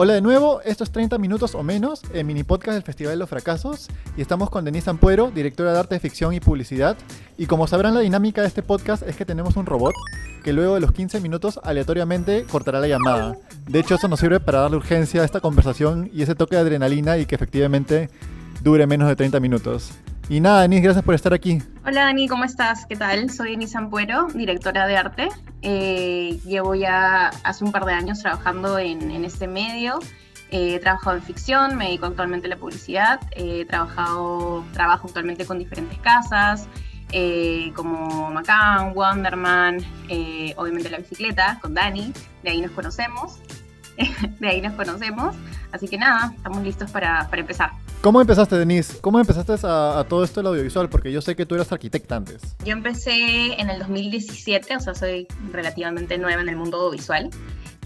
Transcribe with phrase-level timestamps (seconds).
[0.00, 3.16] Hola de nuevo, esto es 30 minutos o menos, el mini podcast del Festival de
[3.16, 6.96] los Fracasos, y estamos con Denise Ampuero, directora de arte, ficción y publicidad.
[7.36, 9.92] Y como sabrán, la dinámica de este podcast es que tenemos un robot
[10.44, 13.38] que luego de los 15 minutos aleatoriamente cortará la llamada.
[13.66, 16.62] De hecho, eso nos sirve para darle urgencia a esta conversación y ese toque de
[16.62, 18.08] adrenalina y que efectivamente
[18.62, 19.90] dure menos de 30 minutos.
[20.30, 21.62] Y nada, Denise, gracias por estar aquí.
[21.86, 22.84] Hola Dani, ¿cómo estás?
[22.84, 23.30] ¿Qué tal?
[23.30, 25.28] Soy Denise Ampuero, directora de arte.
[25.62, 29.98] Eh, llevo ya hace un par de años trabajando en, este medio.
[30.50, 33.20] Eh, he trabajado en ficción, me dedico actualmente a la publicidad.
[33.30, 36.68] he trabajado, trabajo actualmente con diferentes casas,
[37.12, 39.78] eh, como Macan, Wonderman,
[40.56, 42.12] obviamente la bicicleta, con Dani.
[42.42, 43.38] De ahí nos conocemos.
[44.40, 45.34] de ahí nos conocemos.
[45.72, 47.70] Así que nada, estamos listos para, para empezar.
[48.00, 49.00] ¿Cómo empezaste, Denise?
[49.00, 50.88] ¿Cómo empezaste a, todo esto del audiovisual?
[50.88, 52.56] Porque yo sé que tú eras arquitecta antes.
[52.64, 57.30] Yo empecé en el 2017, o sea, soy relativamente nueva en el mundo audiovisual.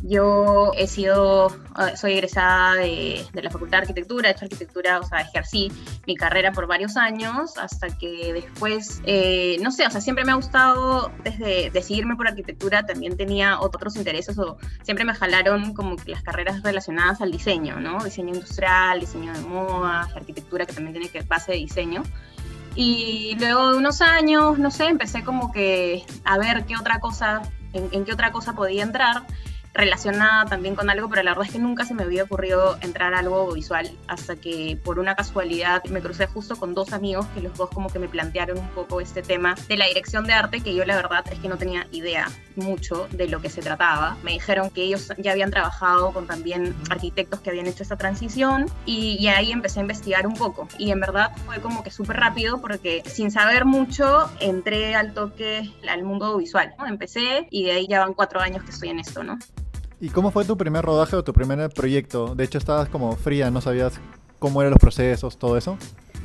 [0.05, 5.05] Yo he sido, ah, soy egresada de, la Facultad de Arquitectura, he hecho arquitectura, o
[5.05, 5.70] sea, ejercí
[6.09, 10.33] mi carrera por varios años hasta que después, eh, no sé, o sea, siempre me
[10.33, 15.94] ha gustado, desde decidirme por arquitectura también tenía otros intereses o siempre me jalaron como
[15.94, 18.03] que las carreras relacionadas al diseño, ¿no?
[18.03, 22.03] Diseño industrial, diseño de moda, arquitectura que también tiene que base de diseño.
[22.75, 27.42] Y luego de unos años, no sé, empecé como que a ver qué otra cosa,
[27.72, 29.22] en, en qué otra cosa podía entrar
[29.75, 33.15] relacionada también con algo, pero la verdad es que nunca se me había ocurrido entrar
[33.15, 37.41] a algo visual hasta que por una casualidad me crucé justo con dos amigos que
[37.41, 40.61] los dos como que me plantearon un poco este tema de la dirección de arte
[40.61, 44.17] que yo la verdad es que no tenía idea mucho de lo que se trataba.
[44.23, 48.67] Me dijeron que ellos ya habían trabajado con también arquitectos que habían hecho esta transición
[48.84, 52.19] y, y ahí empecé a investigar un poco y en verdad fue como que súper
[52.19, 56.75] rápido porque sin saber mucho entré al toque al mundo visual.
[56.78, 56.87] ¿no?
[56.87, 59.39] Empecé y de ahí ya van cuatro años que estoy en esto, ¿no?
[60.03, 62.34] ¿Y cómo fue tu primer rodaje o tu primer proyecto?
[62.34, 64.00] De hecho, estabas como fría, no sabías
[64.41, 65.78] cómo eran los procesos, todo eso.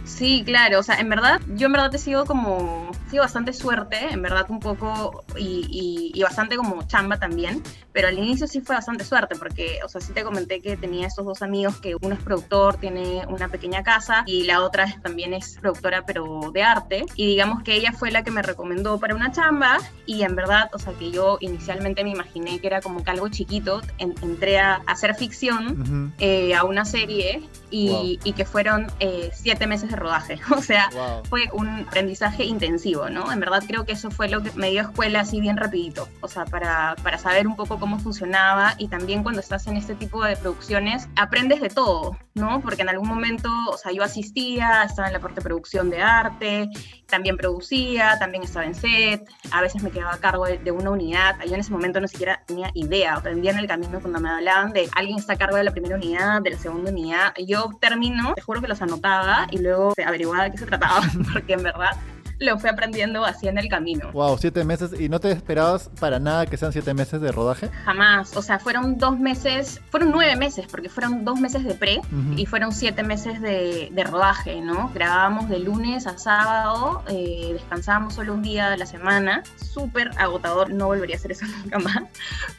[0.08, 3.98] Sí, claro, o sea, en verdad, yo en verdad te sigo como, sigo bastante suerte,
[4.10, 8.76] en verdad un poco, y, y, bastante como chamba también, pero al inicio sí fue
[8.76, 12.16] bastante suerte, porque, o sea, sí te comenté que tenía estos dos amigos, que uno
[12.16, 17.06] es productor, tiene una pequeña casa, y la otra también es productora, pero de arte,
[17.16, 20.70] y digamos que ella fue la que me recomendó para una chamba, y en verdad,
[20.74, 24.76] o sea, que yo inicialmente me imaginé que era como que algo chiquito, entré a
[24.88, 30.40] hacer ficción, eh, a una serie, y, y que fueron eh, siete meses de rodaje.
[30.58, 30.90] O sea,
[31.30, 33.32] fue un aprendizaje intensivo, ¿no?
[33.32, 36.10] En verdad creo que eso fue lo que me dio escuela así bien rapidito.
[36.22, 39.96] O sea, para, para saber un poco cómo funcionaba y también cuando estás en este
[39.96, 42.60] tipo de producciones aprendes de todo, ¿no?
[42.62, 46.02] Porque en algún momento, o sea, yo asistía, estaba en la parte de producción de
[46.02, 46.70] arte,
[47.08, 51.36] también producía, también estaba en set, a veces me quedaba a cargo de, una unidad.
[51.46, 54.74] Yo en ese momento no siquiera tenía idea, aprendía en el camino cuando me hablaban
[54.74, 57.34] de alguien está a cargo de la primera unidad, de la segunda unidad.
[57.46, 61.02] Yo termino, te juro que los anotaba y luego averiguaba de qué se trataba,
[61.34, 61.92] porque en verdad
[62.40, 64.12] lo fui aprendiendo así en el camino.
[64.12, 65.00] Wow, siete meses.
[65.00, 67.70] ¿Y no te esperabas para nada que sean siete meses de rodaje?
[67.86, 68.36] Jamás.
[68.36, 72.02] O sea, fueron dos meses, fueron nueve meses, porque fueron dos meses de pre
[72.36, 74.92] y fueron siete meses de, de, rodaje, ¿no?
[74.94, 79.44] Grabábamos de lunes a sábado, eh, descansábamos solo un día de la semana.
[79.56, 82.04] Súper agotador, no volvería a hacer eso nunca más.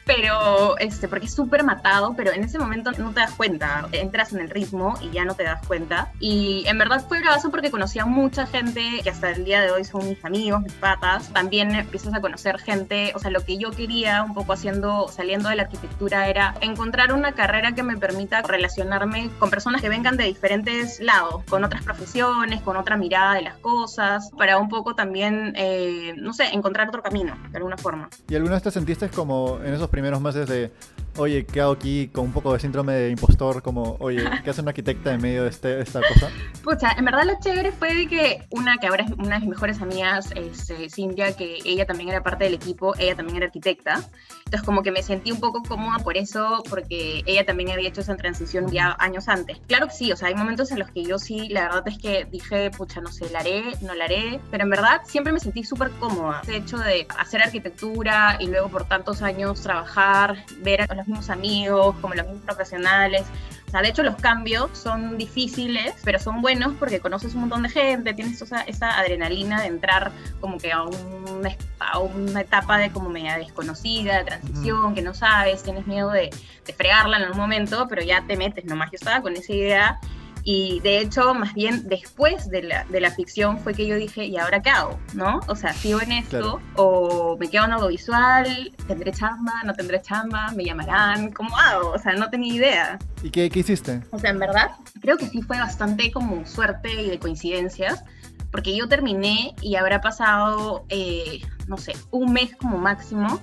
[0.05, 3.87] Pero, este, porque es súper matado, pero en ese momento no te das cuenta.
[3.91, 6.11] Entras en el ritmo y ya no te das cuenta.
[6.19, 9.68] Y en verdad fue bravazo porque conocí a mucha gente que hasta el día de
[9.71, 11.29] hoy son mis amigos, mis patas.
[11.33, 15.49] También empiezas a conocer gente, o sea, lo que yo quería un poco haciendo, saliendo
[15.49, 20.17] de la arquitectura era encontrar una carrera que me permita relacionarme con personas que vengan
[20.17, 24.95] de diferentes lados, con otras profesiones, con otra mirada de las cosas, para un poco
[24.95, 28.09] también, eh, no sé, encontrar otro camino, de alguna forma.
[28.27, 30.71] ¿Y alguna vez te sentiste como en esos primeros meses de
[31.19, 33.61] oye, ¿qué hago aquí con un poco de síndrome de impostor?
[33.61, 36.29] Como, oye, ¿qué hace una arquitecta en medio de, este, esta cosa?
[36.63, 39.49] Pucha, en verdad lo chévere fue de que una que ahora es una de mis
[39.49, 44.09] mejores amigas, este, Cintia, que ella también era parte del equipo, ella también era arquitecta.
[44.49, 48.01] Entonces como que me sentí un poco cómoda por eso, porque ella también había hecho
[48.01, 49.59] esa transición ya años antes.
[49.67, 51.99] Claro que sí, o sea, hay momentos en los que yo sí, la verdad es
[51.99, 55.39] que dije, pucha, no sé, la haré, no la haré, pero en verdad siempre me
[55.39, 56.41] sentí súper cómoda.
[56.47, 61.29] El hecho de hacer arquitectura y luego por tantos años trabajar, ver a los mismos
[61.29, 63.27] amigos, como los mismos profesionales.
[63.69, 67.61] O sea, de hecho los cambios son difíciles, pero son buenos porque conoces un montón
[67.61, 70.11] de gente, tienes esa, esa adrenalina de entrar
[70.41, 75.13] como que a una, a una etapa de como media desconocida, de transición, que no
[75.13, 76.31] sabes, tienes miedo de,
[76.65, 78.89] de fregarla en algún momento, pero ya te metes nomás.
[78.89, 79.99] Yo estaba con esa idea
[80.43, 84.25] Y de hecho, más bien después de la, de la ficción fue que yo dije,
[84.25, 84.99] ¿y ahora qué hago?
[85.13, 85.41] ¿No?
[85.47, 86.61] O sea, ¿sigo en esto?
[86.75, 88.71] ¿O me quedo en audiovisual?
[88.87, 89.63] ¿Tendré chamba?
[89.65, 90.51] ¿No tendré chamba?
[90.55, 91.31] ¿Me llamarán?
[91.31, 91.91] ¿Cómo hago?
[91.91, 92.99] O sea, no tenía idea.
[93.21, 94.01] ¿Y qué, qué hiciste?
[94.11, 94.71] O sea, en verdad,
[95.01, 98.03] creo que sí fue bastante como suerte y de coincidencias
[98.51, 103.39] porque yo terminé y habrá pasado, eh, no sé, un mes como máximo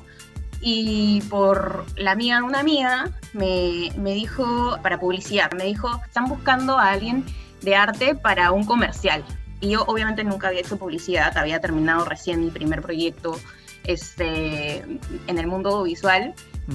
[0.61, 6.29] y por la amiga de una amiga me, me dijo, para publicidad, me dijo, están
[6.29, 7.25] buscando a alguien
[7.63, 9.25] de arte para un comercial.
[9.61, 13.39] Y yo obviamente nunca había hecho publicidad, había terminado recién mi primer proyecto
[13.85, 14.79] este,
[15.27, 16.35] en el mundo visual.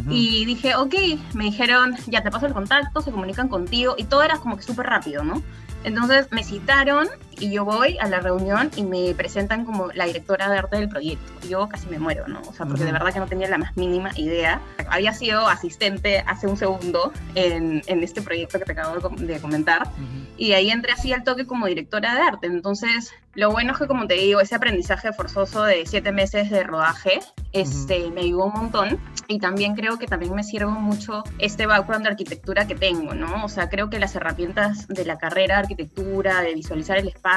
[0.10, 0.95] Y dije, ok,
[1.33, 4.63] me dijeron, ya te paso el contacto, se comunican contigo y todo era como que
[4.63, 5.44] súper rápido, ¿no?
[5.83, 7.10] Entonces me citaron
[7.42, 10.88] y yo voy a la reunión y me presentan como la directora de arte del
[10.88, 11.48] proyecto.
[11.50, 12.42] Yo casi me muero, ¿no?
[12.48, 14.62] O sea, porque de verdad que no tenía la más mínima idea.
[14.90, 19.90] Había sido asistente hace un segundo en, en este proyecto que te acabo de, comentar.
[20.38, 22.48] Y ahí entré así al toque como directora de arte.
[22.48, 26.64] Entonces, lo bueno es que, como te digo, ese aprendizaje forzoso de siete meses de
[26.64, 27.20] rodaje
[27.54, 29.00] este, me ayudó un montón.
[29.28, 33.46] Y también creo que también me sirve mucho este background de arquitectura que tengo, ¿no?
[33.46, 37.31] O sea, creo que las herramientas de la carrera de arquitectura, de visualizar el espacio,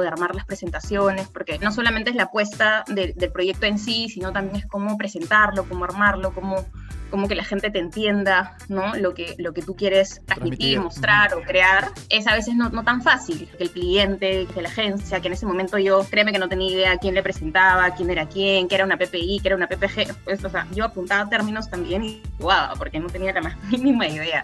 [0.00, 4.32] de armar las presentaciones, porque no solamente es la apuesta del proyecto en sí, sino
[4.32, 6.64] también es cómo presentarlo, cómo armarlo, cómo,
[7.10, 8.94] cómo que la gente te entienda, ¿no?
[8.94, 12.84] Lo que, lo que tú quieres transmitir, mostrar o crear, es a veces no, no,
[12.84, 13.48] tan fácil.
[13.56, 16.70] Que el cliente, que la agencia, que en ese momento yo, créeme que no tenía
[16.70, 20.14] idea quién le presentaba, quién era quién, qué era una PPI, qué era una PPG,
[20.24, 24.06] pues, o sea, yo apuntaba términos también y wow, porque no tenía la más mínima
[24.06, 24.42] idea.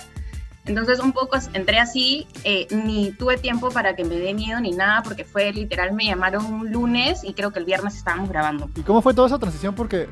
[0.67, 4.73] Entonces un poco entré así, eh, ni tuve tiempo para que me dé miedo ni
[4.73, 8.71] nada, porque fue literal, me llamaron un lunes y creo que el viernes estábamos grabando.
[8.75, 9.75] ¿Y cómo fue toda esa transición?
[9.75, 10.09] Porque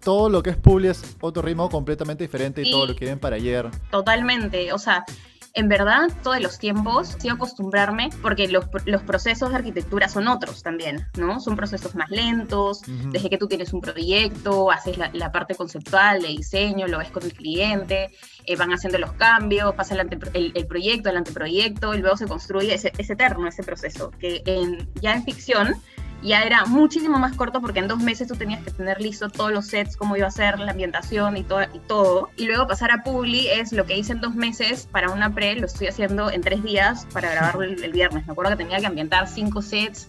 [0.00, 3.18] todo lo que es Publi es otro ritmo completamente diferente y todo lo que ven
[3.18, 3.70] para ayer.
[3.90, 5.04] Totalmente, o sea,
[5.54, 10.62] en verdad, todos los tiempos, sí acostumbrarme, porque los, los, procesos de arquitectura son otros
[10.62, 11.40] también, ¿no?
[11.40, 16.28] Son procesos más lentos, desde que tú tienes un proyecto, haces la, parte conceptual de
[16.28, 18.10] diseño, lo ves con el cliente,
[18.44, 22.74] eh, van haciendo los cambios, pasa el, el, proyecto, el anteproyecto, y luego se construye,
[22.74, 25.74] es eterno ese proceso, que en, ya en ficción
[26.22, 29.52] ya era muchísimo más corto porque en dos meses tú tenías que tener listo todos
[29.52, 32.30] los sets, cómo iba a ser la ambientación y, todo, y todo.
[32.36, 35.54] Y luego pasar a Publi es lo que hice en dos meses para una pre,
[35.54, 38.26] lo estoy haciendo en tres días para grabarlo el, viernes.
[38.26, 40.08] Me acuerdo que tenía que ambientar cinco sets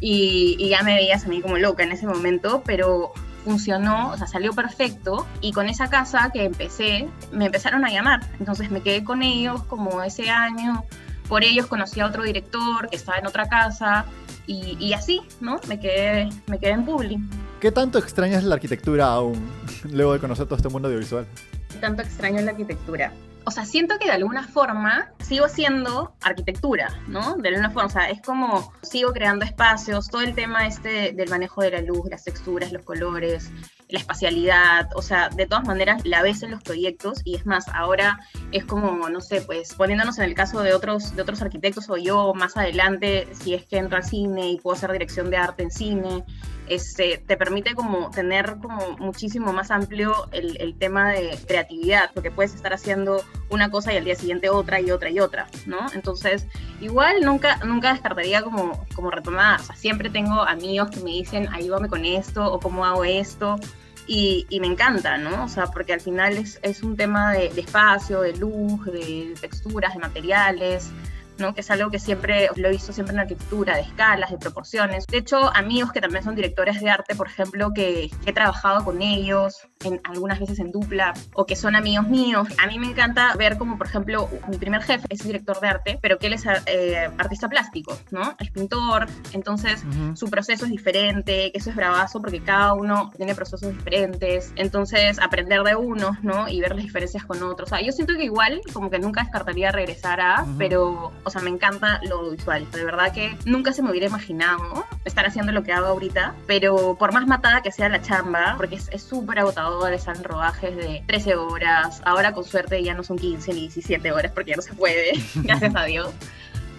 [0.00, 3.12] y, y ya me veías a mí como loca en ese momento, pero
[3.44, 8.20] funcionó, o sea, salió perfecto y con esa casa que empecé, me empezaron a llamar.
[8.38, 10.84] Entonces me quedé con ellos como ese año.
[11.28, 14.04] Por ellos conocí a otro director que estaba en otra casa
[14.46, 15.60] y, así, ¿no?
[15.68, 17.18] Me quedé, me quedé en Publi.
[17.60, 19.50] ¿Qué tanto extrañas la arquitectura aún,
[19.90, 21.26] luego de conocer todo este mundo audiovisual?
[21.70, 23.12] ¿Qué tanto extraño la arquitectura?
[23.44, 27.36] O sea, siento que de alguna forma sigo haciendo arquitectura, ¿no?
[27.36, 31.30] De alguna forma, o sea, es como sigo creando espacios, todo el tema este del
[31.30, 33.50] manejo de la luz, las texturas, los colores,
[33.92, 37.66] la espacialidad, o sea, de todas maneras la ves en los proyectos y es más,
[37.68, 38.20] ahora
[38.52, 41.96] es como, no sé, pues poniéndonos en el caso de otros, de otros arquitectos o
[41.96, 45.62] yo más adelante, si es que entro al cine y puedo hacer dirección de arte
[45.62, 46.24] en cine,
[46.70, 52.30] este, te permite como tener como muchísimo más amplio el, el, tema de creatividad, porque
[52.30, 55.78] puedes estar haciendo una cosa y al día siguiente otra y otra y otra, ¿no?
[55.94, 56.46] Entonces,
[56.80, 61.48] igual nunca, nunca descartaría como, como retomar, o sea, siempre tengo amigos que me dicen,
[61.52, 63.58] ayúdame con esto o cómo hago esto,
[64.06, 65.44] y, y, me encanta, ¿no?
[65.44, 69.34] O sea, porque al final es, es un tema de, de, espacio, de luz, de
[69.40, 70.90] texturas, de materiales,
[71.40, 71.54] ¿no?
[71.54, 75.06] Que es algo que siempre lo he visto siempre en arquitectura, de escalas, de proporciones.
[75.06, 78.84] De hecho, amigos que también son directores de arte, por ejemplo, que, que he trabajado
[78.84, 82.48] con ellos, en, algunas veces en dupla o que son amigos míos.
[82.58, 85.98] A mí me encanta ver como, por ejemplo, mi primer jefe es director de arte,
[86.02, 88.36] pero que él es eh, artista plástico, ¿no?
[88.38, 89.82] Es pintor, entonces
[90.14, 95.18] su proceso es diferente, que eso es bravazo porque cada uno tiene procesos diferentes, entonces
[95.18, 96.48] aprender de unos, ¿no?
[96.48, 97.70] Y ver las diferencias con otros.
[97.70, 101.40] O sea, yo siento que igual como que nunca descartaría regresar a, pero, o sea,
[101.42, 102.66] me encanta lo visual.
[102.72, 106.96] De verdad que nunca se me hubiera imaginado estar haciendo lo que hago ahorita, pero
[106.98, 111.36] por más matada que sea la chamba, porque es súper agotador están rodajes de 13
[111.36, 114.74] horas, ahora con suerte ya no son 15 ni 17 horas porque ya no se
[114.74, 116.10] puede, gracias a Dios.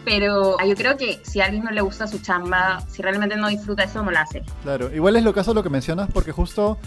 [0.03, 3.49] Pero yo creo que si a alguien no le gusta su chamba, si realmente no
[3.49, 4.41] disfruta eso, no la hace.
[4.63, 6.79] Claro, igual es lo caso lo que mencionas porque justo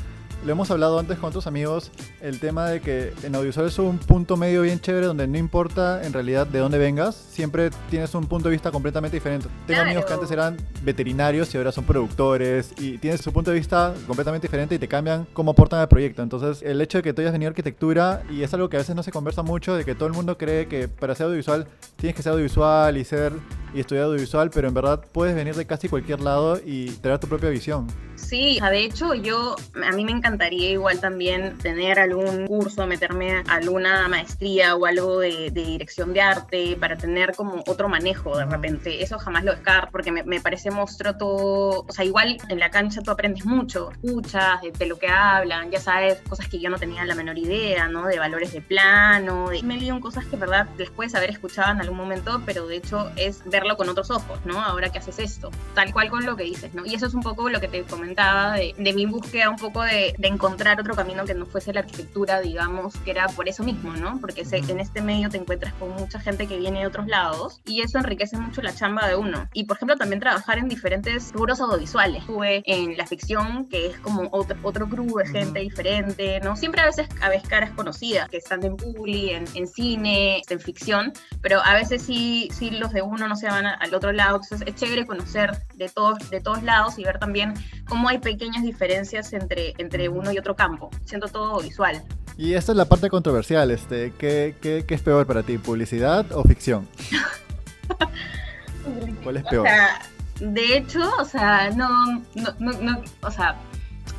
[0.45, 3.99] lo hemos hablado antes con otros amigos, el tema de que en audiovisual es un
[3.99, 8.27] punto medio bien chévere donde no importa en realidad de dónde vengas, siempre tienes un
[8.27, 9.49] punto de vista completamente diferente.
[9.67, 13.57] Tengo amigos que antes eran veterinarios y ahora son productores y tienes su punto de
[13.57, 16.23] vista completamente diferente y te cambian cómo aportan al proyecto.
[16.23, 18.81] Entonces, el hecho de que tú hayas venido a arquitectura y es algo que a
[18.81, 21.67] veces no se conversa mucho, de que todo el mundo cree que para ser audiovisual
[21.97, 23.33] tienes que ser audiovisual y ser
[23.75, 27.27] y estudiar audiovisual, pero en verdad puedes venir de casi cualquier lado y tener tu
[27.27, 27.87] propia visión.
[28.17, 33.55] Sí, de hecho yo, a mí me encantaría igual también tener algún curso, meterme a
[33.55, 39.03] alguna maestría o algo de, dirección de arte para tener como otro manejo de repente.
[39.03, 43.03] Eso jamás lo descarto porque me, parece monstruo todo, o sea, igual en la cancha
[43.03, 47.05] tú aprendes mucho, escuchas de, lo que hablan, ya sabes, cosas que yo no tenía
[47.05, 48.07] la menor idea, ¿no?
[48.07, 51.73] De valores de plano, de, me lío en cosas que, verdad, les puedes haber escuchado
[51.73, 54.61] en algún momento, pero de hecho es verlo con otros ojos, ¿no?
[54.61, 56.85] Ahora que haces esto, tal cual con lo que dices, ¿no?
[56.85, 60.15] Y eso es un poco lo que te comenté de, mi búsqueda un poco de,
[60.23, 64.19] encontrar otro camino que no fuese la arquitectura, digamos, que era por eso mismo, ¿no?
[64.21, 67.83] Porque en este medio te encuentras con mucha gente que viene de otros lados y
[67.83, 69.49] eso enriquece mucho la chamba de uno.
[69.53, 72.21] Y, por ejemplo, también trabajar en diferentes rubros audiovisuales.
[72.21, 76.57] Estuve en la ficción, que es como otro, otro crew de gente diferente, ¿no?
[76.57, 80.61] Siempre a veces a veces caras conocidas que están en publi, en, en cine, en
[80.61, 84.41] ficción, pero a veces sí, sí los de uno no se van al otro lado.
[84.43, 87.55] Entonces es chévere conocer de todos, de todos lados y ver también
[87.89, 92.03] cómo hay pequeñas diferencias entre, entre uno y otro campo, siendo todo visual.
[92.37, 96.33] Y esta es la parte controversial, este, ¿qué, qué, qué es peor para ti, publicidad
[96.33, 96.89] o ficción?
[99.23, 99.67] ¿Cuál es peor?
[99.67, 100.01] O sea,
[100.41, 103.57] de hecho, o sea, no, no, no, o sea,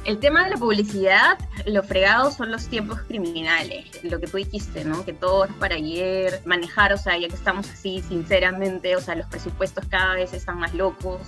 [0.05, 4.85] el tema de la publicidad, lo fregado son los tiempos criminales, lo que tú dijiste,
[4.85, 5.03] ¿no?
[5.03, 9.15] Que todo es para ayer, manejar, o sea, ya que estamos así, sinceramente, o sea,
[9.15, 11.21] los presupuestos cada vez están más locos,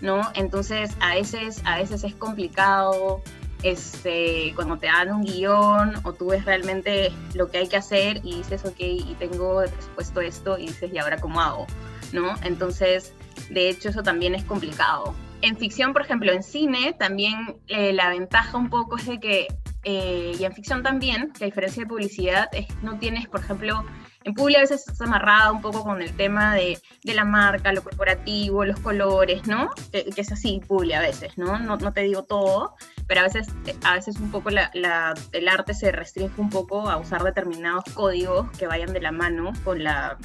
[0.00, 0.28] ¿no?
[0.34, 3.22] Entonces, a veces, a veces es complicado
[3.62, 8.20] este, cuando te dan un guion o tú ves realmente lo que hay que hacer
[8.24, 11.66] y dices, ok, y tengo de presupuesto esto y dices, ¿y ahora cómo hago?
[12.12, 12.34] ¿No?
[12.42, 13.12] Entonces,
[13.50, 15.14] de hecho, eso también es complicado.
[15.46, 19.46] En ficción, por ejemplo, en cine, también eh, la ventaja un poco es de que,
[19.84, 23.84] eh, y en ficción también, la diferencia de publicidad es no tienes, por ejemplo,
[24.24, 27.72] en Publi a veces está amarrada un poco con el tema de, de, la marca,
[27.72, 29.70] lo corporativo, los colores, ¿no?
[29.92, 31.60] Que, es así, Publi a veces, ¿no?
[31.60, 31.76] ¿no?
[31.76, 31.92] ¿no?
[31.92, 32.74] te digo todo,
[33.06, 33.46] pero a veces,
[33.84, 38.66] a veces un poco el arte se restringe un poco a usar determinados códigos que
[38.66, 40.18] vayan de la mano con la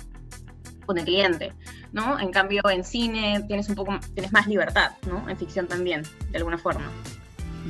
[0.86, 1.54] con el cliente,
[1.92, 2.20] ¿no?
[2.20, 5.28] En cambio, en cine tienes un poco, tienes más libertad, ¿no?
[5.30, 6.90] En ficción también, de alguna forma.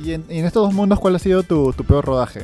[0.02, 2.42] ¿Y en, en estos dos mundos cuál ha sido tu, tu peor rodaje?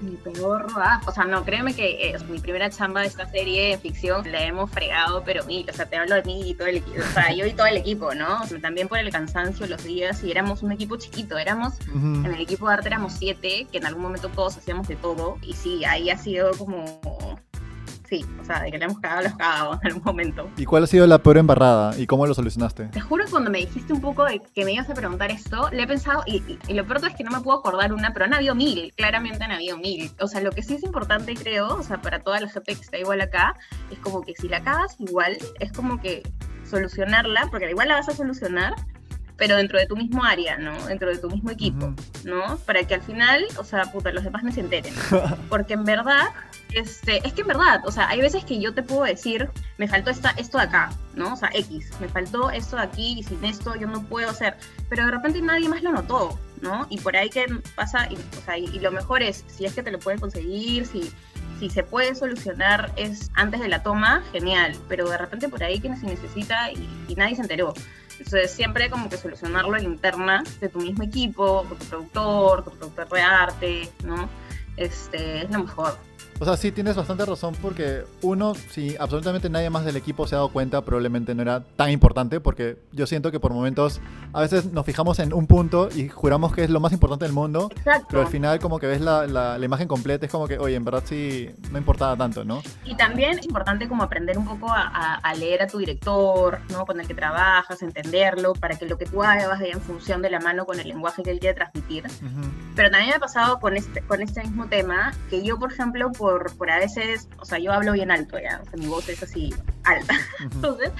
[0.00, 1.04] mi peor rodaje.
[1.08, 4.44] O sea, no, créeme que es mi primera chamba de esta serie de ficción la
[4.44, 7.00] hemos fregado, pero mí, o sea, te hablo de mí y todo el equipo.
[7.00, 8.40] O sea, yo y todo el equipo, ¿no?
[8.60, 11.38] También por el cansancio, los días, y éramos un equipo chiquito.
[11.38, 14.96] Éramos, en el equipo de arte éramos siete, que en algún momento todos hacíamos de
[14.96, 15.38] todo.
[15.42, 17.00] Y sí, ahí ha sido como
[18.08, 20.50] sí, o sea, de que le hemos cagado, los cagado en algún momento.
[20.56, 22.86] ¿Y cuál ha sido la peor embarrada y cómo lo solucionaste?
[22.86, 25.68] Te juro que cuando me dijiste un poco de que me ibas a preguntar esto,
[25.70, 26.40] le he pensado, y,
[26.72, 29.52] lo peor es que no me puedo acordar una, pero han habido mil, claramente han
[29.52, 30.10] habido mil.
[30.20, 32.80] O sea, lo que sí es importante, creo, o sea, para toda la gente que
[32.80, 33.54] está igual acá,
[33.90, 36.22] es como que si la cagas igual, es como que
[36.68, 38.74] solucionarla, porque igual la vas a solucionar,
[39.36, 40.86] pero dentro de tu mismo área, ¿no?
[40.86, 42.56] Dentro de tu mismo equipo, ¿no?
[42.58, 44.94] Para que al final, o sea, puta, los demás no se enteren.
[45.48, 46.28] Porque en verdad,
[46.72, 49.88] este, es que en verdad, o sea, hay veces que yo te puedo decir, me
[49.88, 51.34] faltó esta, esto de acá, ¿no?
[51.34, 54.56] O sea, X, me faltó esto de aquí y sin esto yo no puedo hacer.
[54.88, 56.86] Pero de repente nadie más lo notó, ¿no?
[56.88, 59.82] Y por ahí que pasa, y, o sea, y, lo mejor es, si es que
[59.82, 61.12] te lo pueden conseguir, si
[61.58, 65.80] si se puede solucionar es antes de la toma, genial, pero de repente por ahí
[65.80, 67.72] que se necesita y, y nadie se enteró.
[68.18, 72.72] Entonces, siempre como que solucionarlo en interna de tu mismo equipo, con tu productor, con
[72.72, 74.28] tu productor de arte, ¿no?
[74.76, 75.98] Este, es lo mejor.
[76.38, 80.34] O sea, sí tienes bastante razón porque uno, si absolutamente nadie más del equipo se
[80.34, 84.02] ha dado cuenta, probablemente no era tan importante porque yo siento que por momentos
[84.34, 87.32] a veces nos fijamos en un punto y juramos que es lo más importante del
[87.32, 88.08] mundo, Exacto.
[88.10, 90.84] pero al final como que ves la, la, imagen completa, es como que, oye, en
[90.84, 92.62] verdad sí no importaba tanto, ¿no?
[92.84, 96.84] Y también es importante como aprender un poco a, a, leer a tu director, ¿no?
[96.84, 100.28] Con el que trabajas, entenderlo, para que lo que tú hagas vaya en función de
[100.28, 102.04] la mano con el lenguaje que él quiere transmitir.
[102.74, 106.12] Pero también me ha pasado con este, con este mismo tema, que yo, por ejemplo,
[106.12, 108.86] por por, por a veces, o sea, yo hablo bien alto ya, o sea, mi
[108.86, 109.54] voz es así
[109.84, 110.14] alta.
[110.40, 110.90] Entonces,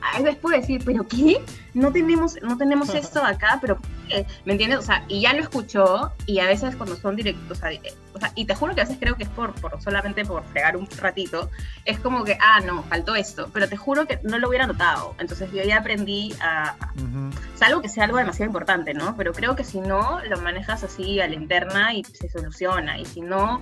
[0.00, 1.42] a veces puedo decir, ¿pero qué?
[1.74, 3.78] No tenemos, no tenemos esto acá, pero
[4.08, 4.24] ¿qué?
[4.44, 4.78] ¿Me entiendes?
[4.78, 7.70] O sea, y ya lo escuchó y a veces cuando son directos, o sea,
[8.16, 10.42] o sea, y te juro que a veces creo que es por, por solamente por
[10.46, 11.50] fregar un ratito,
[11.84, 15.14] es como que, ah, no, faltó esto, pero te juro que no lo hubiera notado.
[15.18, 16.74] Entonces yo ya aprendí a,
[17.54, 19.14] salvo que sea algo demasiado importante, ¿no?
[19.16, 22.98] Pero creo que si no, lo manejas así a la interna y se soluciona.
[22.98, 23.60] Y si no,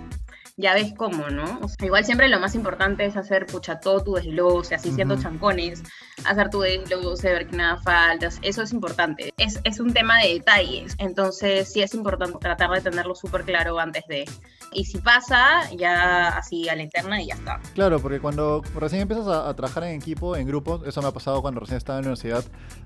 [0.57, 1.59] ya ves cómo, ¿no?
[1.61, 5.19] O sea, igual siempre lo más importante es hacer, pucha, todo tu desglose, así siendo
[5.19, 5.83] chancones,
[6.25, 9.33] hacer tu desglose, ver que nada faltas, eso es importante.
[9.37, 13.79] Es, es un tema de detalles, entonces sí es importante tratar de tenerlo súper claro
[13.79, 14.25] antes de...
[14.71, 17.59] Y si pasa, ya así a la interna y ya está.
[17.73, 21.11] Claro, porque cuando recién empiezas a, a trabajar en equipo, en grupo, eso me ha
[21.11, 22.43] pasado cuando recién estaba en la universidad,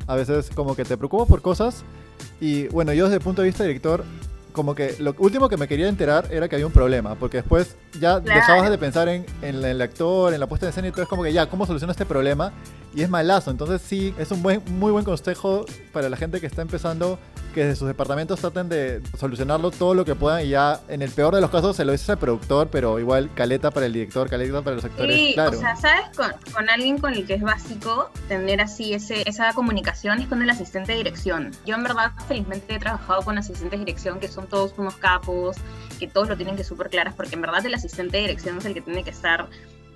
[0.08, 1.84] a veces como que te preocupas por cosas
[2.40, 4.04] y bueno, yo desde el punto de vista director
[4.52, 7.78] como que lo último que me quería enterar era que había un problema, porque después
[8.00, 11.04] ya dejabas de pensar en, en, el actor, en la puesta de escena y todo,
[11.04, 12.52] es como que ya, ¿cómo soluciono este problema?
[12.96, 16.48] Y es malazo, entonces sí, es un buen, muy buen consejo para la gente que
[16.48, 17.20] está empezando,
[17.54, 21.12] que desde sus departamentos traten de solucionarlo todo lo que puedan y ya en el
[21.12, 24.30] peor de los casos se lo dice al productor, pero igual caleta para el director,
[24.30, 25.16] caleta para los actores.
[25.16, 25.58] Sí, claro.
[25.58, 26.16] o sea, ¿sabes?
[26.16, 30.42] Con, con, alguien con el que es básico tener así ese, esa comunicación es con
[30.42, 31.52] el asistente de dirección.
[31.66, 35.58] Yo en verdad felizmente he trabajado con asistentes de dirección que son todos unos capos,
[36.00, 38.66] que todos lo tienen que súper claras, porque en verdad el asistente de dirección es
[38.66, 39.48] el que tiene que estar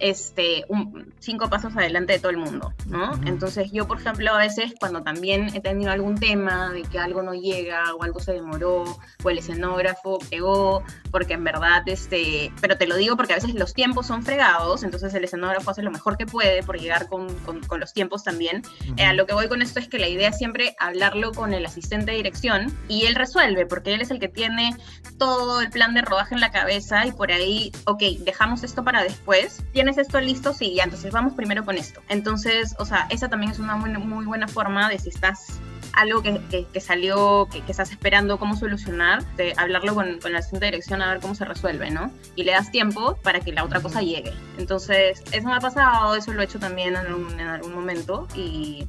[0.03, 3.13] este, un, cinco pasos adelante de todo el mundo, ¿no?
[3.25, 7.23] Entonces yo, por ejemplo, a veces cuando también he tenido algún tema de que algo
[7.23, 8.83] no llega o algo se demoró
[9.23, 13.53] o el escenógrafo pegó, porque en verdad, este, pero te lo digo porque a veces
[13.55, 17.33] los tiempos son fregados, entonces el escenógrafo hace lo mejor que puede por llegar con,
[17.45, 18.61] con, con los tiempos también.
[18.97, 21.53] eh, a lo que voy con esto es que la idea es siempre hablarlo con
[21.53, 24.75] el asistente de dirección y él resuelve, porque él es el que tiene
[25.17, 29.01] todo el plan de rodaje en la cabeza y por ahí, ok, dejamos esto para
[29.01, 29.63] después.
[29.71, 30.53] ¿Tienes esto listo?
[30.53, 32.01] Sí, ya, entonces vamos primero con esto.
[32.09, 35.59] Entonces, o sea, esa también es una muy, muy buena forma de si estás
[35.93, 40.33] algo que, que, que salió, que, que, estás esperando cómo solucionar, de hablarlo con, con
[40.33, 42.11] la de dirección a ver cómo se resuelve, ¿no?
[42.35, 44.33] Y le das tiempo para que la otra cosa llegue.
[44.57, 48.27] Entonces, eso me ha pasado, eso lo he hecho también en, un, en algún momento
[48.35, 48.87] y,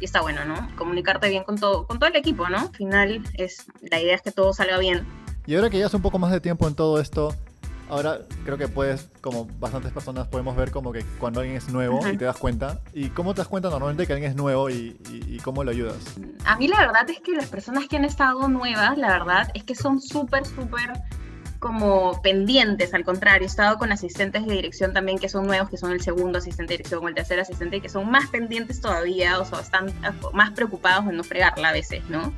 [0.00, 0.68] y está bueno, ¿no?
[0.76, 2.58] Comunicarte bien con todo, con todo el equipo, ¿no?
[2.58, 5.06] Al final, es, la idea es que todo salga bien.
[5.46, 7.34] Y ahora que ya hace un poco más de tiempo en todo esto,
[7.90, 11.98] ahora creo que puedes, como bastantes personas podemos ver como que cuando alguien es nuevo
[11.98, 12.14] uh -huh.
[12.14, 12.80] y te das cuenta.
[12.94, 15.70] ¿Y cómo te das cuenta normalmente que alguien es nuevo y, y, y, cómo lo
[15.70, 15.96] ayudas?
[16.44, 19.64] A mí la verdad es que las personas que han estado nuevas, la verdad es
[19.64, 20.92] que son súper, súper
[21.60, 25.76] como pendientes, al contrario, he estado con asistentes de dirección también que son nuevos, que
[25.76, 28.80] son el segundo asistente de dirección o el tercer asistente, y que son más pendientes
[28.80, 29.92] todavía, o sea, están
[30.32, 32.32] más preocupados en no fregarla a veces, ¿no?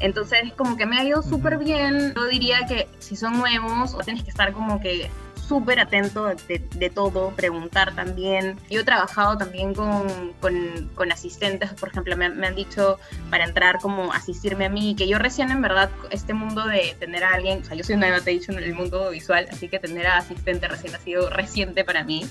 [0.00, 2.12] Entonces, como que me ha ido súper bien.
[2.14, 5.10] Yo diría que si son nuevos, tienes que estar como que
[5.46, 8.58] súper atento de, de, todo, preguntar también.
[8.68, 12.98] Yo he trabajado también con, con, con asistentes, por ejemplo, me, me, han dicho
[13.30, 17.22] para entrar como asistirme a mí, que yo recién en verdad este mundo de tener
[17.22, 19.68] a alguien, o sea, yo soy nueva, te he dicho, en el mundo visual, así
[19.68, 22.26] que tener a asistente recién ha sido reciente para mí,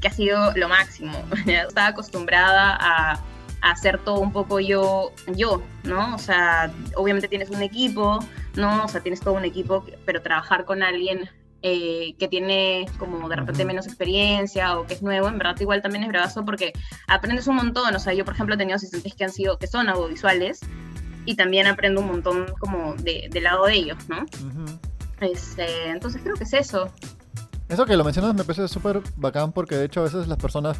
[0.00, 1.24] que ha sido lo máximo.
[1.46, 3.20] Estaba acostumbrada a
[3.60, 6.14] hacer todo un poco yo, yo, ¿no?
[6.14, 8.20] O sea, obviamente tienes un equipo,
[8.54, 8.84] ¿no?
[8.84, 11.28] O sea, tienes todo un equipo, pero trabajar con alguien
[11.62, 15.82] eh, que tiene como de repente menos experiencia o que es nuevo, en verdad igual
[15.82, 16.72] también es bravazo porque
[17.08, 19.66] aprendes un montón, o sea, yo por ejemplo he tenido asistentes que han sido, que
[19.66, 20.60] son audiovisuales
[21.24, 24.20] y también aprendo un montón como de, del lado de ellos, ¿no?
[24.20, 24.78] Uh -huh.
[25.20, 26.92] este, entonces creo que es eso.
[27.68, 30.78] Eso que lo mencionas me parece súper bacán porque de hecho a veces las personas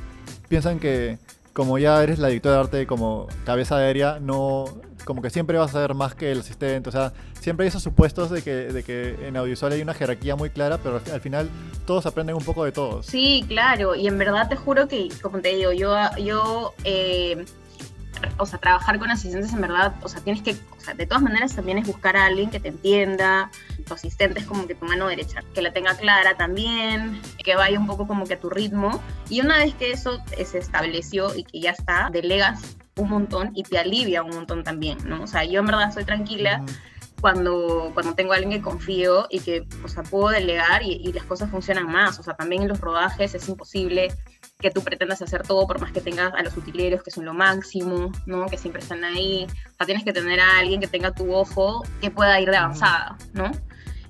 [0.49, 1.19] piensan que
[1.59, 4.67] como ya eres la directora de arte como cabeza aérea, no,
[5.05, 7.83] como que siempre vas a ser más que el asistente, o sea, siempre hay esos
[7.83, 11.51] supuestos de que, de que en audiovisual hay una jerarquía muy clara, pero al final
[11.85, 13.07] todos aprenden un poco de todos.
[13.07, 17.45] Sí, claro, y en verdad te juro que, como te digo, yo, yo eh,
[18.39, 21.23] o sea, trabajar con asistentes en verdad, o sea, tienes que, o sea, de todas
[21.23, 23.51] maneras también es buscar a alguien que te entienda,
[23.87, 27.79] tu asistente es como que tu mano derecha, que la tenga clara también, que vaya
[27.79, 31.45] un poco como que a tu ritmo, y una vez que eso se estableció y
[31.45, 35.23] que ya está, delegas un montón y te alivia un montón también, ¿no?
[35.23, 36.63] O sea, yo en verdad estoy tranquila.
[36.63, 36.79] Uh -huh
[37.21, 41.13] cuando, cuando tengo a alguien que confío y que, o sea, puedo delegar y, y,
[41.13, 42.19] las cosas funcionan más.
[42.19, 44.13] O sea, también en los rodajes es imposible
[44.59, 47.33] que tú pretendas hacer todo por más que tengas a los utileros que son lo
[47.33, 48.47] máximo, ¿no?
[48.47, 49.47] Que siempre están ahí.
[49.67, 52.57] O sea, tienes que tener a alguien que tenga tu ojo que pueda ir de
[52.57, 53.53] avanzada, ¿no?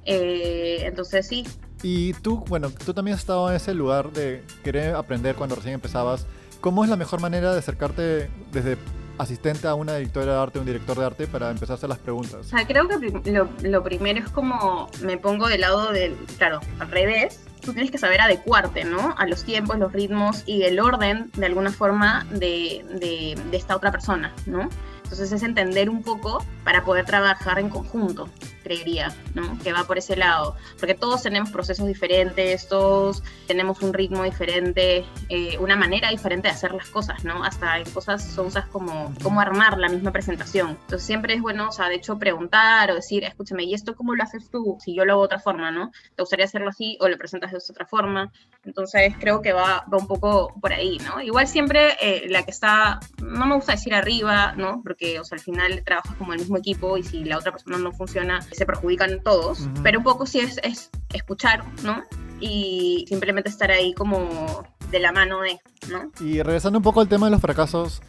[0.07, 1.47] Eh, entonces, sí.
[1.83, 5.75] Y tú, bueno, tú también has estado en ese lugar de querer aprender cuando recién
[5.75, 6.27] empezabas.
[6.63, 8.79] ¿Cómo es la mejor manera de acercarte desde
[9.19, 11.99] asistente a una directora de arte, un director de arte, para empezar a hacer las
[11.99, 12.41] preguntas?
[12.41, 16.61] O sea, creo que lo, lo, primero es como me pongo del lado del, claro,
[16.79, 19.15] al revés, tú tienes que saber adecuarte, ¿no?
[19.17, 23.77] A los tiempos, los ritmos y el orden, de alguna forma, de, de, de esta
[23.77, 24.69] otra persona, ¿no?
[25.09, 28.29] Entonces es entender un poco para poder trabajar en conjunto,
[28.63, 29.59] creería, ¿no?
[29.61, 30.55] Que va por ese lado.
[30.79, 36.53] Porque todos tenemos procesos diferentes, todos tenemos un ritmo diferente, eh, una manera diferente de
[36.53, 37.43] hacer las cosas, ¿no?
[37.43, 40.77] Hasta en cosas sonsas como cómo armar la misma presentación.
[40.83, 44.15] Entonces siempre es bueno, o sea, de hecho preguntar o decir, escúchame, ¿y esto cómo
[44.15, 44.77] lo haces tú?
[44.85, 45.91] Si yo lo hago de otra forma, ¿no?
[46.15, 48.31] ¿Te gustaría hacerlo así o lo presentas de otra forma?
[48.63, 51.23] Entonces creo que va, va un poco por ahí, ¿no?
[51.23, 54.83] Igual siempre eh, la que está, no me gusta decir arriba, ¿no?
[54.83, 57.53] Porque que, o sea, al final trabajas como el mismo equipo y si la otra
[57.53, 59.69] persona no funciona, se perjudican todos.
[59.83, 62.03] Pero un poco sí es, es escuchar, ¿no?
[62.41, 65.59] Y simplemente estar ahí como de la mano de,
[65.91, 66.11] ¿no?
[66.21, 68.03] Y regresando un poco al tema de los fracasos,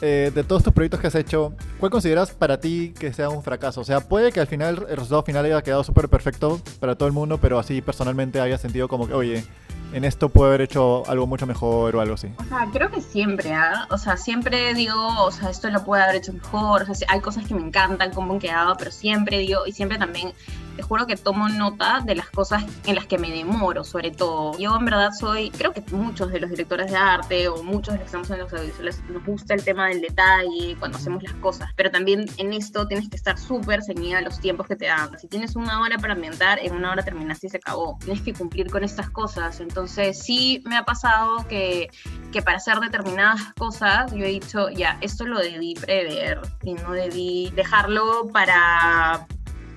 [0.00, 3.42] eh, de todos tus proyectos que has hecho, ¿cuál consideras para ti que sea un
[3.42, 3.80] fracaso?
[3.80, 7.08] O sea, puede que al final el resultado final haya quedado súper perfecto para todo
[7.08, 9.44] el mundo, pero así personalmente haya sentido como que, oye,
[9.92, 12.28] en esto puedo haber hecho algo mucho mejor o algo así?
[12.38, 13.86] O sea, creo que siempre, ¿ah?
[13.90, 17.20] O sea, siempre digo, o sea, esto lo puedo haber hecho mejor, o sea, hay
[17.20, 20.32] cosas que me encantan, cómo han quedado, pero siempre digo, y siempre también
[20.78, 24.56] te juro que tomo nota de las cosas en las que me demoro, sobre todo.
[24.58, 27.98] Yo en verdad soy, creo que muchos de los directores de arte o muchos de
[27.98, 31.32] los que estamos en los audiovisuales nos gusta el tema del detalle cuando hacemos las
[31.34, 34.86] cosas, pero también en esto tienes que estar súper ceñida a los tiempos que te
[34.86, 35.18] dan.
[35.18, 37.98] Si tienes una hora para ambientar, en una hora terminaste y se acabó.
[37.98, 39.58] Tienes que cumplir con estas cosas.
[39.58, 41.90] Entonces sí me ha pasado que,
[42.30, 46.92] que para hacer determinadas cosas yo he dicho, ya, esto lo debí prever y no
[46.92, 49.26] debí dejarlo para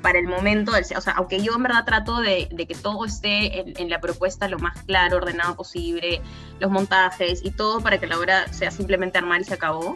[0.02, 3.90] para el momento, o sea, aunque yo en verdad trato de, que todo esté en,
[3.90, 6.22] la propuesta lo más claro, ordenado posible,
[6.60, 9.96] los montajes y todo para que la obra sea simplemente armar y se acabó,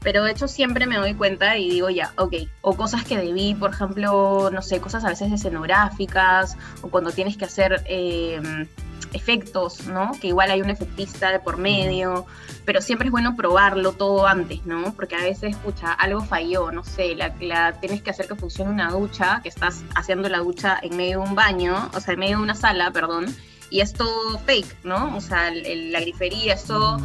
[0.00, 3.54] pero de hecho siempre me doy cuenta y digo ya, ok, o cosas que debí,
[3.54, 7.82] por ejemplo, no sé, cosas a veces escenográficas, o cuando tienes que hacer...
[7.86, 8.66] Eh,
[9.14, 10.12] efectos, ¿no?
[10.20, 12.26] Que igual hay un efectista de por medio,
[12.64, 14.92] pero siempre es bueno probarlo todo antes, ¿no?
[14.94, 18.70] Porque a veces, escucha, algo falló, no sé, la, la, tienes que hacer que funcione
[18.70, 22.20] una ducha, que estás haciendo la ducha en medio de un baño, o sea, en
[22.20, 23.34] medio de una sala, perdón,
[23.70, 25.16] y es todo fake, ¿no?
[25.16, 26.98] O sea, la grifería, eso...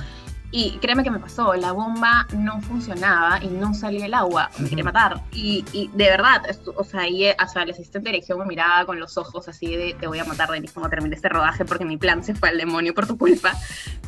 [0.51, 4.67] Y créeme que me pasó, la bomba no funcionaba y no salía el agua, me
[4.67, 5.21] quería matar.
[5.31, 6.41] Y, y de verdad,
[6.75, 9.75] o sea, y, o sea, el asistente de dirección me miraba con los ojos así
[9.75, 12.49] de te voy a matar de mismo terminé este rodaje porque mi plan se fue
[12.49, 13.53] al demonio por tu culpa.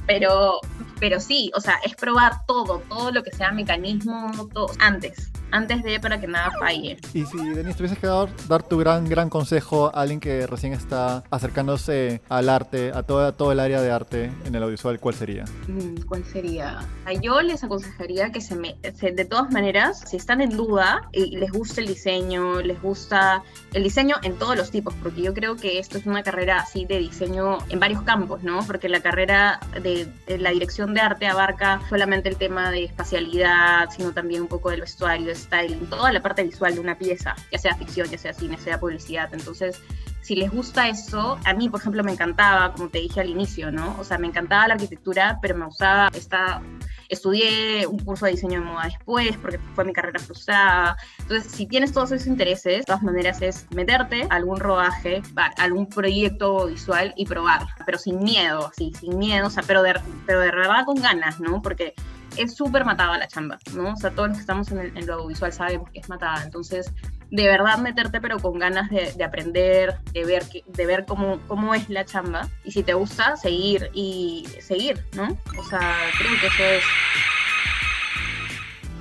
[0.07, 0.59] Pero,
[0.99, 5.83] pero sí, o sea, es probar todo, todo lo que sea mecanismo, todo, antes antes
[5.83, 6.97] de para que nada falle.
[7.13, 10.73] Y si, Denis, tuvieses que dar, dar, tu gran, gran consejo a alguien que recién
[10.73, 15.15] está acercándose al arte, a todo, todo el área de arte en el audiovisual, ¿cuál
[15.15, 15.45] sería?
[15.67, 16.79] Mm, ¿Cuál sería?
[17.21, 21.51] Yo les aconsejaría que se, me, de todas maneras, si están en duda y les
[21.51, 25.79] gusta el diseño, les gusta el diseño en todos los tipos, porque yo creo que
[25.79, 28.65] esto es una carrera así de diseño en varios campos, ¿no?
[28.65, 33.89] Porque la carrera de, de la dirección de arte abarca solamente el tema de espacialidad,
[33.95, 37.59] sino también un poco del vestuario, styling, toda la parte visual de una pieza, ya
[37.59, 39.29] sea ficción, ya sea cine, sea publicidad.
[39.33, 39.81] Entonces,
[40.21, 43.71] si les gusta eso, a mí, por ejemplo, me encantaba, como te dije al inicio,
[43.71, 43.97] ¿no?
[43.99, 46.61] O sea, me encantaba la arquitectura, pero me gustaba esta...
[47.09, 50.95] Estudié un curso de diseño de moda después porque fue mi carrera frustrada.
[51.19, 55.61] Entonces, si tienes todos esos intereses, de todas maneras es meterte a algún rodaje, a
[55.61, 59.99] algún proyecto visual y probar, pero sin miedo, así, sin miedo, o sea, pero de,
[60.25, 61.61] pero de verdad con ganas, ¿no?
[61.61, 61.93] Porque
[62.37, 63.93] es súper matada la chamba, ¿no?
[63.93, 66.43] O sea, todos los que estamos en, lo audiovisual sabemos que es matada.
[66.43, 66.91] Entonces,
[67.29, 71.89] de verdad meterte, pero con ganas de, aprender, de ver, de ver cómo, cómo es
[71.89, 72.47] la chamba.
[72.63, 75.37] Y si te gusta, seguir y seguir, ¿no?
[75.57, 76.83] O sea, creo que eso es.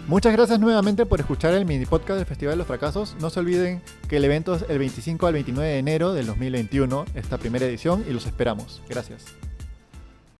[0.06, 3.14] Muchas gracias nuevamente por escuchar el mini podcast del Festival de los Fracasos.
[3.20, 7.04] No se olviden que el evento es el 25 al 29 de enero del 2021,
[7.14, 8.82] esta primera edición, y los esperamos.
[8.88, 9.36] Gracias.